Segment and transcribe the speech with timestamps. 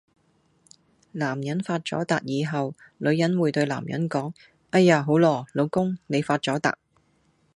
[1.11, 4.33] 男人發咗達以後，女人會對男人講：
[4.71, 6.79] 哎呀好囉，老公，你發咗達